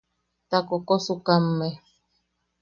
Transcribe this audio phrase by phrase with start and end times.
[0.49, 1.67] Ta koʼokosukamme.